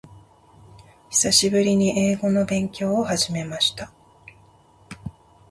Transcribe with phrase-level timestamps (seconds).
[1.11, 3.91] 久しぶりに英語の勉強を始めました。